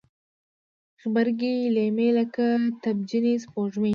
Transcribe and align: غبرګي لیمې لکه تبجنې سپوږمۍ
غبرګي 1.01 1.55
لیمې 1.75 2.09
لکه 2.17 2.45
تبجنې 2.83 3.33
سپوږمۍ 3.43 3.89